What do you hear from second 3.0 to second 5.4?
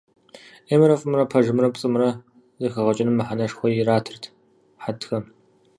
мыхьэнэшхуэ иратырт хьэтхэм.